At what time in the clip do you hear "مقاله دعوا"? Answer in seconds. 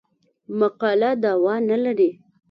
0.59-1.55